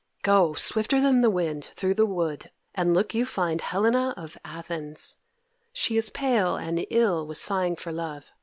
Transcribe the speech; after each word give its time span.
Go 0.23 0.55
swifter 0.55 0.99
than 0.99 1.21
the 1.21 1.29
wind 1.29 1.65
through 1.75 1.93
the 1.93 2.07
wood, 2.07 2.49
and 2.73 2.91
look 2.95 3.13
you 3.13 3.23
find 3.23 3.61
Helena 3.61 4.15
of 4.17 4.35
Athens. 4.43 5.17
She 5.73 5.95
is 5.95 6.09
pale 6.09 6.55
and 6.55 6.83
ill 6.89 7.27
with 7.27 7.37
sighing 7.37 7.75
for 7.75 7.91
love. 7.91 8.31